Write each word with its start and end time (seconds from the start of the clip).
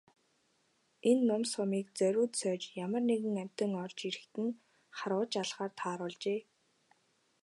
Энэ 1.09 1.23
нум 1.27 1.43
сумыг 1.51 1.87
зориуд 1.97 2.31
сойж 2.39 2.63
ямар 2.85 3.03
нэгэн 3.09 3.35
амьтан 3.43 3.71
орж 3.83 3.97
ирэхэд 4.07 4.35
нь 4.45 4.57
харваж 4.97 5.31
алахаар 5.41 5.71
тааруулжээ. 5.79 6.39